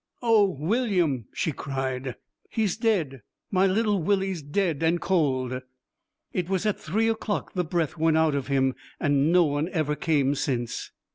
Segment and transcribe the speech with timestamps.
[0.23, 2.15] 'O William,' she cried,
[2.49, 5.61] 'he's dead; my little Willie's dead and cold.
[6.33, 9.95] It was at three o'clock the breath went out of him, and no one ever
[9.95, 10.89] came since.'